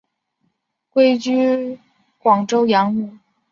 [0.89, 1.79] 归居
[2.17, 3.19] 广州养母。